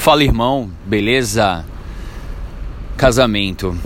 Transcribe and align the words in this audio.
Fala 0.00 0.24
irmão, 0.24 0.70
beleza? 0.86 1.62
Casamento. 2.96 3.76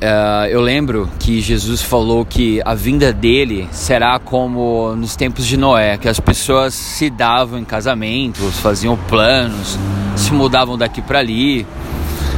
Uh, 0.00 0.46
eu 0.48 0.62
lembro 0.62 1.06
que 1.20 1.42
Jesus 1.42 1.82
falou 1.82 2.24
que 2.24 2.58
a 2.64 2.74
vinda 2.74 3.12
dele 3.12 3.68
será 3.70 4.18
como 4.18 4.96
nos 4.96 5.16
tempos 5.16 5.46
de 5.46 5.58
Noé, 5.58 5.98
que 5.98 6.08
as 6.08 6.18
pessoas 6.18 6.72
se 6.72 7.10
davam 7.10 7.58
em 7.58 7.64
casamentos, 7.64 8.58
faziam 8.60 8.96
planos, 8.96 9.78
se 10.16 10.32
mudavam 10.32 10.78
daqui 10.78 11.02
para 11.02 11.18
ali. 11.18 11.66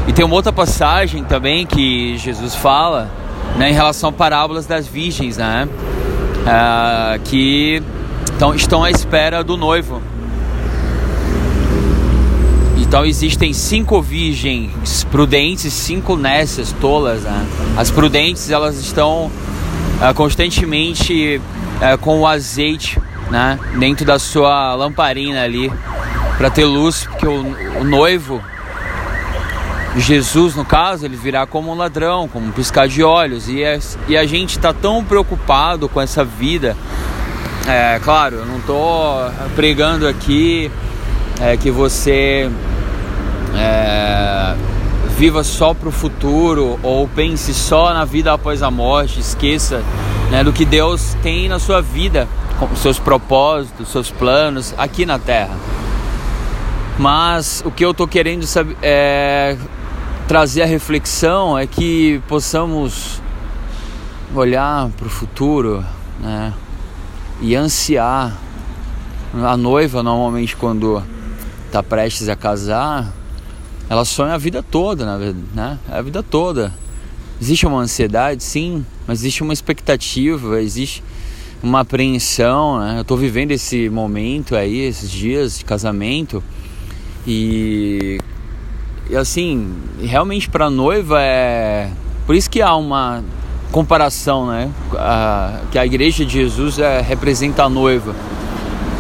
E 0.09 0.13
tem 0.13 0.25
uma 0.25 0.35
outra 0.35 0.53
passagem 0.53 1.23
também 1.23 1.65
que 1.65 2.19
Jesus 2.19 2.57
fala 2.57 3.09
né, 3.57 3.71
em 3.71 3.73
relação 3.73 4.11
a 4.11 4.13
parábolas 4.13 4.67
das 4.67 4.85
virgens, 4.85 5.37
né? 5.37 5.69
Uh, 6.43 7.21
que 7.23 7.81
tão, 8.37 8.53
estão 8.53 8.83
à 8.83 8.91
espera 8.91 9.45
do 9.45 9.57
noivo. 9.57 10.03
Então 12.91 13.07
existem 13.07 13.53
cinco 13.53 14.03
virgens 14.03 15.05
prudentes, 15.05 15.73
cinco 15.73 16.17
nécias 16.17 16.75
tolas. 16.81 17.23
Né? 17.23 17.47
As 17.77 17.89
prudentes 17.89 18.51
elas 18.51 18.81
estão 18.81 19.27
uh, 19.27 20.13
constantemente 20.13 21.41
uh, 21.77 21.97
com 21.99 22.19
o 22.19 22.27
azeite 22.27 23.01
né? 23.31 23.61
dentro 23.79 24.05
da 24.05 24.19
sua 24.19 24.75
lamparina 24.75 25.45
ali 25.45 25.73
para 26.37 26.51
ter 26.51 26.65
luz, 26.65 27.05
porque 27.05 27.29
o, 27.29 27.55
o, 27.79 27.85
noivo, 27.85 28.43
Jesus 29.97 30.57
no 30.57 30.65
caso, 30.65 31.05
ele 31.05 31.17
virá 31.17 31.47
como 31.47 31.71
um 31.71 31.77
ladrão, 31.77 32.27
como 32.27 32.47
um 32.47 32.51
piscar 32.51 32.89
de 32.89 33.05
olhos. 33.05 33.49
E, 33.49 33.63
é, 33.63 33.79
e 34.09 34.17
a 34.17 34.27
gente 34.27 34.57
está 34.57 34.73
tão 34.73 35.05
preocupado 35.05 35.89
com 35.89 36.01
essa 36.01 36.25
vida. 36.25 36.77
É 37.69 38.01
claro, 38.03 38.39
eu 38.39 38.47
não 38.47 38.59
estou 38.59 39.31
pregando 39.55 40.09
aqui 40.09 40.69
é, 41.41 41.57
que 41.57 41.71
você 41.71 42.51
é, 43.55 44.57
viva 45.17 45.45
só 45.45 45.75
para 45.75 45.89
o 45.89 45.93
futuro 45.93 46.79
ou 46.83 47.07
pense 47.09 47.53
só 47.53 47.93
na 47.93 48.05
vida 48.05 48.33
após 48.33 48.63
a 48.63 48.71
morte, 48.71 49.21
esqueça 49.21 49.83
né, 50.31 50.43
do 50.45 50.53
que 50.53 50.65
Deus 50.65 51.17
tem 51.23 51.49
na 51.49 51.59
sua 51.59 51.83
vida, 51.83 52.29
com 52.59 52.75
seus 52.77 52.99
propósitos, 52.99 53.89
seus 53.89 54.11
planos 54.11 54.75
aqui 54.79 55.05
na 55.05 55.19
Terra. 55.19 55.57
Mas 56.99 57.63
o 57.65 57.71
que 57.71 57.85
eu 57.85 57.91
estou 57.91 58.07
querendo 58.07 58.47
saber, 58.47 58.77
é, 58.83 59.57
trazer 60.29 60.63
a 60.63 60.67
reflexão 60.67 61.59
é 61.59 61.67
que 61.67 62.21
possamos 62.29 63.21
olhar 64.35 64.89
para 64.91 65.07
o 65.07 65.11
futuro 65.11 65.85
né, 66.21 66.53
e 67.41 67.57
ansiar. 67.57 68.37
A 69.33 69.57
noiva, 69.57 70.03
normalmente, 70.03 70.57
quando 70.57 71.03
está 71.67 71.83
prestes 71.83 72.29
a 72.29 72.35
casar, 72.35 73.13
ela 73.91 74.05
sonha 74.05 74.35
a 74.35 74.39
vida 74.39 74.63
toda, 74.63 75.05
na 75.05 75.19
verdade, 75.19 75.45
né? 75.53 75.77
A 75.91 76.01
vida 76.01 76.23
toda. 76.23 76.73
Existe 77.43 77.67
uma 77.67 77.81
ansiedade, 77.81 78.45
sim, 78.45 78.87
mas 79.05 79.19
existe 79.19 79.43
uma 79.43 79.53
expectativa, 79.53 80.63
existe 80.63 81.03
uma 81.61 81.81
apreensão, 81.81 82.79
né? 82.79 82.99
Eu 82.99 83.03
estou 83.03 83.17
vivendo 83.17 83.51
esse 83.51 83.91
momento 83.91 84.55
aí, 84.55 84.79
esses 84.79 85.11
dias 85.11 85.59
de 85.59 85.65
casamento 85.65 86.41
e, 87.27 88.21
e 89.11 89.17
assim, 89.17 89.75
realmente 90.01 90.49
para 90.49 90.71
noiva 90.71 91.21
é 91.21 91.91
por 92.27 92.37
isso 92.37 92.49
que 92.49 92.63
há 92.63 92.77
uma 92.77 93.25
comparação, 93.73 94.47
né? 94.47 94.71
A, 94.95 95.63
que 95.73 95.77
a 95.77 95.85
igreja 95.85 96.25
de 96.25 96.35
Jesus 96.35 96.79
é, 96.79 97.01
representa 97.01 97.65
a 97.65 97.69
noiva. 97.69 98.15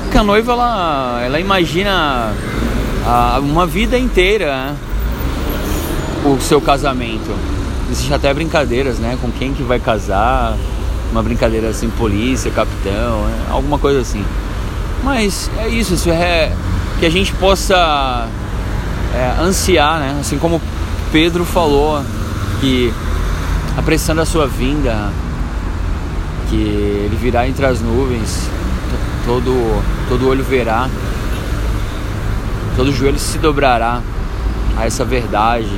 Porque 0.02 0.18
a 0.18 0.24
noiva 0.24 0.50
ela, 0.50 1.22
ela 1.22 1.38
imagina 1.38 2.34
uma 3.42 3.66
vida 3.66 3.98
inteira 3.98 4.46
né? 4.46 4.76
o 6.24 6.40
seu 6.40 6.60
casamento. 6.60 7.34
Existe 7.90 8.12
até 8.12 8.32
brincadeiras, 8.32 8.98
né? 8.98 9.18
Com 9.20 9.30
quem 9.32 9.52
que 9.52 9.62
vai 9.62 9.80
casar, 9.80 10.56
uma 11.10 11.22
brincadeira 11.22 11.68
assim, 11.68 11.88
polícia, 11.90 12.50
capitão, 12.50 13.24
né? 13.24 13.46
alguma 13.50 13.78
coisa 13.78 14.00
assim. 14.00 14.24
Mas 15.02 15.50
é 15.58 15.68
isso, 15.68 15.94
isso 15.94 16.10
é 16.10 16.52
que 16.98 17.06
a 17.06 17.10
gente 17.10 17.32
possa 17.32 18.28
é, 19.14 19.42
ansiar, 19.42 19.98
né? 19.98 20.18
Assim 20.20 20.38
como 20.38 20.60
Pedro 21.10 21.44
falou 21.44 22.02
que 22.60 22.92
apressando 23.76 24.20
a 24.20 24.26
sua 24.26 24.46
vinda, 24.46 25.10
que 26.48 26.56
ele 26.56 27.16
virá 27.20 27.48
entre 27.48 27.64
as 27.64 27.80
nuvens, 27.80 28.48
todo 29.24 29.82
todo 30.08 30.28
olho 30.28 30.44
verá 30.44 30.88
todo 32.80 32.94
joelho 32.94 33.18
se 33.18 33.36
dobrará 33.36 34.00
a 34.74 34.86
essa 34.86 35.04
verdade. 35.04 35.68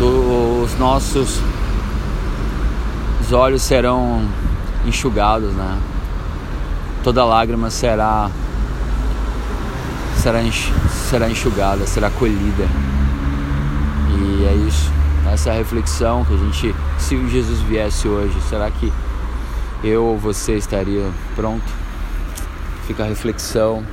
Os 0.00 0.76
nossos 0.80 1.40
os 3.20 3.30
olhos 3.30 3.62
serão 3.62 4.28
enxugados, 4.84 5.52
né? 5.52 5.78
Toda 7.04 7.24
lágrima 7.24 7.70
será 7.70 8.28
será 10.16 10.40
será 11.08 11.30
enxugada, 11.30 11.86
será 11.86 12.10
colhida. 12.10 12.66
E 14.08 14.44
é 14.44 14.54
isso. 14.66 14.90
Essa 15.32 15.50
é 15.50 15.58
reflexão 15.58 16.24
que 16.24 16.34
a 16.34 16.36
gente, 16.36 16.74
se 16.98 17.28
Jesus 17.28 17.60
viesse 17.60 18.08
hoje, 18.08 18.36
será 18.48 18.68
que 18.72 18.92
eu 19.84 20.02
ou 20.02 20.18
você 20.18 20.56
estaria 20.56 21.08
pronto? 21.36 21.72
Fica 22.88 23.04
a 23.04 23.06
reflexão. 23.06 23.84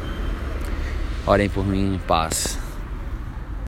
Orem 1.27 1.49
por 1.49 1.65
mim, 1.65 1.99
paz. 2.07 2.66